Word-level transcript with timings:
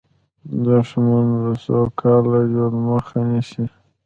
دښمن 0.65 1.25
د 1.43 1.45
سوکاله 1.65 2.39
ژوند 2.51 2.75
مخه 2.89 3.19
نیسي 3.29 3.65